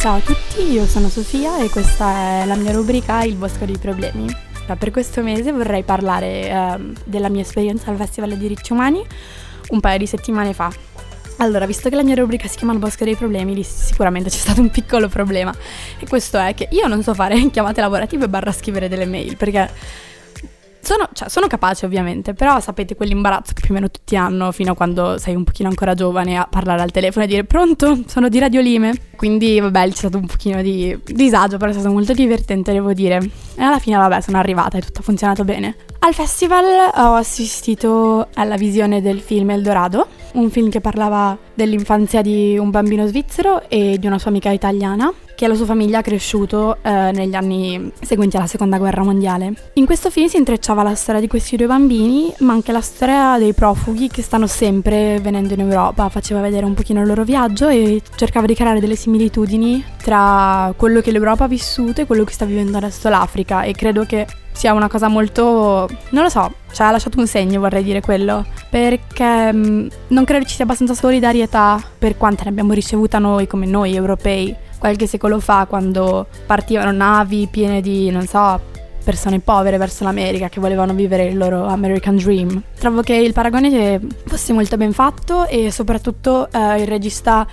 Ciao 0.00 0.16
a 0.16 0.20
tutti, 0.20 0.62
io 0.62 0.86
sono 0.86 1.10
Sofia 1.10 1.62
e 1.62 1.68
questa 1.68 2.40
è 2.40 2.46
la 2.46 2.54
mia 2.54 2.72
rubrica 2.72 3.22
Il 3.22 3.34
Bosco 3.34 3.66
dei 3.66 3.76
Problemi. 3.76 4.34
Per 4.78 4.90
questo 4.90 5.22
mese 5.22 5.52
vorrei 5.52 5.82
parlare 5.82 6.48
eh, 6.48 6.78
della 7.04 7.28
mia 7.28 7.42
esperienza 7.42 7.90
al 7.90 7.98
Festival 7.98 8.30
dei 8.30 8.38
diritti 8.38 8.72
umani 8.72 9.04
un 9.68 9.80
paio 9.80 9.98
di 9.98 10.06
settimane 10.06 10.54
fa. 10.54 10.72
Allora, 11.36 11.66
visto 11.66 11.90
che 11.90 11.96
la 11.96 12.02
mia 12.02 12.14
rubrica 12.14 12.48
si 12.48 12.56
chiama 12.56 12.72
Il 12.72 12.78
Bosco 12.78 13.04
dei 13.04 13.14
Problemi, 13.14 13.54
lì 13.54 13.62
sicuramente 13.62 14.30
c'è 14.30 14.38
stato 14.38 14.62
un 14.62 14.70
piccolo 14.70 15.06
problema. 15.08 15.54
E 15.98 16.06
questo 16.08 16.38
è 16.38 16.54
che 16.54 16.68
io 16.70 16.86
non 16.86 17.02
so 17.02 17.12
fare 17.12 17.38
chiamate 17.52 17.82
lavorative 17.82 18.26
barra 18.26 18.52
scrivere 18.52 18.88
delle 18.88 19.04
mail, 19.04 19.36
perché 19.36 19.70
sono, 20.90 21.08
cioè, 21.12 21.28
sono, 21.28 21.46
capace 21.46 21.86
ovviamente, 21.86 22.34
però 22.34 22.58
sapete 22.58 22.96
quell'imbarazzo 22.96 23.52
che 23.54 23.60
più 23.60 23.70
o 23.70 23.74
meno 23.74 23.90
tutti 23.92 24.16
hanno 24.16 24.50
fino 24.50 24.72
a 24.72 24.74
quando 24.74 25.18
sei 25.18 25.36
un 25.36 25.44
pochino 25.44 25.68
ancora 25.68 25.94
giovane 25.94 26.36
a 26.36 26.48
parlare 26.50 26.82
al 26.82 26.90
telefono 26.90 27.24
e 27.24 27.28
dire 27.28 27.44
pronto, 27.44 28.00
sono 28.06 28.28
di 28.28 28.40
Radio 28.40 28.60
Lime. 28.60 28.92
Quindi 29.14 29.60
vabbè, 29.60 29.88
c'è 29.88 29.94
stato 29.94 30.18
un 30.18 30.26
pochino 30.26 30.60
di 30.62 30.98
disagio, 31.04 31.58
però 31.58 31.70
è 31.70 31.74
stato 31.74 31.92
molto 31.92 32.12
divertente, 32.12 32.72
devo 32.72 32.92
dire. 32.92 33.18
E 33.56 33.62
alla 33.62 33.78
fine 33.78 33.98
vabbè, 33.98 34.20
sono 34.20 34.38
arrivata 34.38 34.78
e 34.78 34.80
tutto 34.80 34.98
ha 35.00 35.02
funzionato 35.02 35.44
bene. 35.44 35.76
Al 36.00 36.14
festival 36.14 36.64
ho 36.92 37.14
assistito 37.14 38.26
alla 38.34 38.56
visione 38.56 39.00
del 39.00 39.20
film 39.20 39.50
Eldorado, 39.50 40.08
un 40.32 40.50
film 40.50 40.70
che 40.70 40.80
parlava 40.80 41.38
dell'infanzia 41.54 42.20
di 42.20 42.58
un 42.58 42.70
bambino 42.70 43.06
svizzero 43.06 43.68
e 43.68 43.96
di 43.98 44.06
una 44.06 44.18
sua 44.18 44.30
amica 44.30 44.50
italiana 44.50 45.12
che 45.40 45.48
la 45.48 45.54
sua 45.54 45.64
famiglia 45.64 46.00
ha 46.00 46.02
cresciuto 46.02 46.76
eh, 46.82 47.12
negli 47.14 47.34
anni 47.34 47.90
seguenti 48.02 48.36
alla 48.36 48.46
seconda 48.46 48.76
guerra 48.76 49.02
mondiale. 49.02 49.54
In 49.72 49.86
questo 49.86 50.10
film 50.10 50.26
si 50.26 50.36
intrecciava 50.36 50.82
la 50.82 50.94
storia 50.94 51.18
di 51.18 51.28
questi 51.28 51.56
due 51.56 51.66
bambini, 51.66 52.30
ma 52.40 52.52
anche 52.52 52.72
la 52.72 52.82
storia 52.82 53.38
dei 53.38 53.54
profughi 53.54 54.08
che 54.08 54.20
stanno 54.20 54.46
sempre 54.46 55.18
venendo 55.18 55.54
in 55.54 55.60
Europa. 55.60 56.10
Faceva 56.10 56.42
vedere 56.42 56.66
un 56.66 56.74
pochino 56.74 57.00
il 57.00 57.06
loro 57.06 57.24
viaggio 57.24 57.68
e 57.68 58.02
cercava 58.16 58.44
di 58.44 58.54
creare 58.54 58.80
delle 58.80 58.96
similitudini 58.96 59.82
tra 60.02 60.74
quello 60.76 61.00
che 61.00 61.10
l'Europa 61.10 61.44
ha 61.44 61.48
vissuto 61.48 62.02
e 62.02 62.04
quello 62.04 62.24
che 62.24 62.34
sta 62.34 62.44
vivendo 62.44 62.76
adesso 62.76 63.08
l'Africa 63.08 63.62
e 63.62 63.72
credo 63.72 64.04
che 64.04 64.26
sia 64.52 64.74
una 64.74 64.88
cosa 64.88 65.08
molto... 65.08 65.88
non 66.10 66.22
lo 66.22 66.28
so, 66.28 66.52
ci 66.70 66.82
ha 66.82 66.90
lasciato 66.90 67.18
un 67.18 67.26
segno 67.26 67.60
vorrei 67.60 67.82
dire 67.82 68.02
quello, 68.02 68.44
perché 68.68 69.52
mh, 69.54 69.66
mm, 69.66 69.86
non 70.08 70.24
credo 70.24 70.44
ci 70.44 70.56
sia 70.56 70.64
abbastanza 70.64 70.92
solidarietà 70.92 71.82
per 71.98 72.18
quanta 72.18 72.42
ne 72.44 72.50
abbiamo 72.50 72.74
ricevuta 72.74 73.18
noi 73.18 73.46
come 73.46 73.64
noi 73.64 73.94
europei 73.94 74.54
qualche 74.80 75.06
secolo 75.06 75.38
fa 75.38 75.66
quando 75.66 76.26
partivano 76.46 76.90
navi 76.90 77.46
piene 77.48 77.80
di, 77.80 78.10
non 78.10 78.26
so, 78.26 78.60
persone 79.04 79.40
povere 79.40 79.76
verso 79.76 80.04
l'America 80.04 80.48
che 80.48 80.58
volevano 80.58 80.94
vivere 80.94 81.26
il 81.26 81.36
loro 81.36 81.66
American 81.66 82.16
Dream. 82.16 82.62
Trovo 82.78 83.02
che 83.02 83.14
il 83.14 83.32
paragone 83.32 84.00
fosse 84.24 84.52
molto 84.52 84.76
ben 84.76 84.92
fatto 84.92 85.46
e 85.46 85.70
soprattutto 85.70 86.48
eh, 86.50 86.80
il 86.80 86.86
regista 86.86 87.46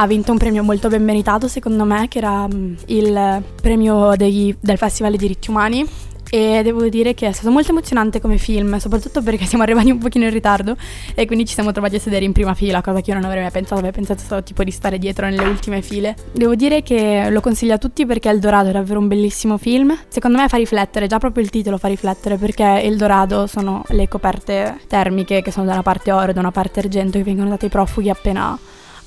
ha 0.00 0.06
vinto 0.06 0.30
un 0.30 0.38
premio 0.38 0.62
molto 0.62 0.88
ben 0.88 1.02
meritato 1.02 1.48
secondo 1.48 1.84
me 1.84 2.06
che 2.06 2.18
era 2.18 2.46
mm, 2.46 2.74
il 2.86 3.42
premio 3.60 4.14
dei, 4.14 4.56
del 4.60 4.78
Festival 4.78 5.10
dei 5.10 5.20
diritti 5.20 5.50
umani 5.50 5.84
e 6.30 6.60
devo 6.62 6.88
dire 6.88 7.14
che 7.14 7.28
è 7.28 7.32
stato 7.32 7.50
molto 7.50 7.70
emozionante 7.70 8.20
come 8.20 8.38
film, 8.38 8.76
soprattutto 8.78 9.22
perché 9.22 9.44
siamo 9.44 9.64
arrivati 9.64 9.90
un 9.90 9.98
pochino 9.98 10.24
in 10.24 10.30
ritardo 10.30 10.76
e 11.14 11.26
quindi 11.26 11.46
ci 11.46 11.54
siamo 11.54 11.72
trovati 11.72 11.96
a 11.96 12.00
sedere 12.00 12.24
in 12.24 12.32
prima 12.32 12.54
fila, 12.54 12.82
cosa 12.82 13.00
che 13.00 13.10
io 13.10 13.16
non 13.16 13.24
avrei 13.24 13.42
mai 13.42 13.50
pensato, 13.50 13.76
avrei 13.76 13.92
pensato 13.92 14.22
solo 14.26 14.42
tipo 14.42 14.64
di 14.64 14.70
stare 14.70 14.98
dietro 14.98 15.26
nelle 15.26 15.44
ultime 15.44 15.82
file. 15.82 16.14
Devo 16.32 16.54
dire 16.54 16.82
che 16.82 17.28
lo 17.30 17.40
consiglio 17.40 17.74
a 17.74 17.78
tutti 17.78 18.06
perché 18.06 18.28
El 18.28 18.40
Dorado 18.40 18.68
è 18.68 18.72
davvero 18.72 18.98
un 18.98 19.08
bellissimo 19.08 19.56
film. 19.56 19.96
Secondo 20.08 20.38
me 20.38 20.48
fa 20.48 20.56
riflettere, 20.56 21.06
già 21.06 21.18
proprio 21.18 21.42
il 21.42 21.50
titolo 21.50 21.78
fa 21.78 21.88
riflettere 21.88 22.36
perché 22.36 22.82
El 22.82 22.96
Dorado 22.96 23.46
sono 23.46 23.84
le 23.88 24.08
coperte 24.08 24.80
termiche 24.86 25.42
che 25.42 25.50
sono 25.50 25.66
da 25.66 25.72
una 25.72 25.82
parte 25.82 26.12
oro 26.12 26.30
e 26.30 26.32
da 26.34 26.40
una 26.40 26.52
parte 26.52 26.80
argento 26.80 27.18
che 27.18 27.24
vengono 27.24 27.48
date 27.50 27.66
ai 27.66 27.70
profughi 27.70 28.10
appena 28.10 28.58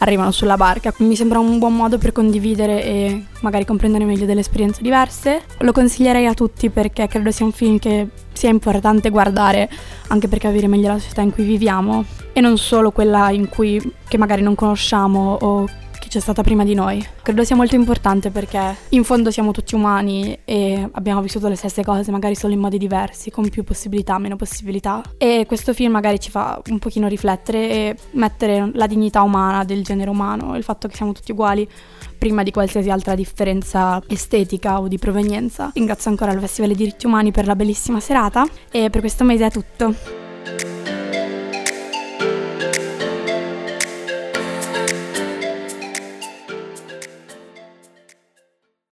arrivano 0.01 0.31
sulla 0.31 0.57
barca. 0.57 0.93
Mi 0.97 1.15
sembra 1.15 1.39
un 1.39 1.57
buon 1.57 1.75
modo 1.75 1.97
per 1.97 2.11
condividere 2.11 2.83
e 2.83 3.25
magari 3.41 3.65
comprendere 3.65 4.05
meglio 4.05 4.25
delle 4.25 4.41
esperienze 4.41 4.81
diverse. 4.81 5.41
Lo 5.59 5.71
consiglierei 5.71 6.25
a 6.27 6.33
tutti 6.33 6.69
perché 6.69 7.07
credo 7.07 7.31
sia 7.31 7.45
un 7.45 7.51
film 7.51 7.79
che 7.79 8.07
sia 8.33 8.49
importante 8.49 9.09
guardare 9.09 9.69
anche 10.07 10.27
per 10.27 10.39
capire 10.39 10.67
meglio 10.67 10.89
la 10.89 10.99
società 10.99 11.21
in 11.21 11.31
cui 11.31 11.43
viviamo 11.43 12.05
e 12.33 12.41
non 12.41 12.57
solo 12.57 12.91
quella 12.91 13.29
in 13.29 13.49
cui 13.49 13.79
che 14.07 14.17
magari 14.17 14.41
non 14.41 14.55
conosciamo 14.55 15.37
o 15.41 15.67
c'è 16.11 16.19
stata 16.19 16.43
prima 16.43 16.65
di 16.65 16.73
noi. 16.73 17.01
Credo 17.21 17.45
sia 17.45 17.55
molto 17.55 17.75
importante 17.75 18.31
perché 18.31 18.75
in 18.89 19.05
fondo 19.05 19.31
siamo 19.31 19.53
tutti 19.53 19.75
umani 19.75 20.37
e 20.43 20.89
abbiamo 20.91 21.21
vissuto 21.21 21.47
le 21.47 21.55
stesse 21.55 21.85
cose, 21.85 22.11
magari 22.11 22.35
solo 22.35 22.51
in 22.51 22.59
modi 22.59 22.77
diversi, 22.77 23.31
con 23.31 23.47
più 23.47 23.63
possibilità, 23.63 24.19
meno 24.19 24.35
possibilità. 24.35 25.01
E 25.17 25.45
questo 25.47 25.73
film 25.73 25.93
magari 25.93 26.19
ci 26.19 26.29
fa 26.29 26.61
un 26.67 26.79
pochino 26.79 27.07
riflettere 27.07 27.69
e 27.69 27.95
mettere 28.11 28.71
la 28.73 28.87
dignità 28.87 29.21
umana 29.21 29.63
del 29.63 29.85
genere 29.85 30.09
umano, 30.09 30.57
il 30.57 30.63
fatto 30.63 30.89
che 30.89 30.97
siamo 30.97 31.13
tutti 31.13 31.31
uguali 31.31 31.65
prima 32.17 32.43
di 32.43 32.51
qualsiasi 32.51 32.89
altra 32.89 33.15
differenza 33.15 34.03
estetica 34.07 34.81
o 34.81 34.89
di 34.89 34.97
provenienza. 34.97 35.71
Ringrazio 35.73 36.11
ancora 36.11 36.33
il 36.33 36.41
Festival 36.41 36.71
dei 36.71 36.77
diritti 36.77 37.05
umani 37.05 37.31
per 37.31 37.47
la 37.47 37.55
bellissima 37.55 38.01
serata 38.01 38.45
e 38.69 38.89
per 38.89 38.99
questo 38.99 39.23
mese 39.23 39.45
è 39.45 39.49
tutto. 39.49 40.20